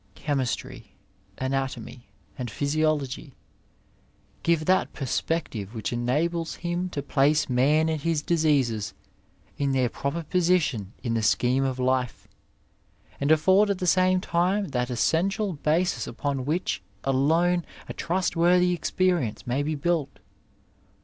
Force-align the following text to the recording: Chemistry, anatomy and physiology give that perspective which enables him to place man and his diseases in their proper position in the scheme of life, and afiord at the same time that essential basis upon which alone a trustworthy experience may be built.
Chemistry, 0.15 0.95
anatomy 1.37 2.07
and 2.35 2.49
physiology 2.49 3.35
give 4.41 4.65
that 4.65 4.93
perspective 4.93 5.75
which 5.75 5.93
enables 5.93 6.55
him 6.55 6.89
to 6.89 7.03
place 7.03 7.47
man 7.47 7.87
and 7.87 8.01
his 8.01 8.23
diseases 8.23 8.95
in 9.59 9.73
their 9.73 9.89
proper 9.89 10.23
position 10.23 10.91
in 11.03 11.13
the 11.13 11.21
scheme 11.21 11.63
of 11.63 11.77
life, 11.77 12.27
and 13.19 13.29
afiord 13.29 13.69
at 13.69 13.77
the 13.77 13.85
same 13.85 14.19
time 14.19 14.69
that 14.69 14.89
essential 14.89 15.53
basis 15.53 16.07
upon 16.07 16.45
which 16.45 16.81
alone 17.03 17.63
a 17.87 17.93
trustworthy 17.93 18.73
experience 18.73 19.45
may 19.45 19.61
be 19.61 19.75
built. 19.75 20.17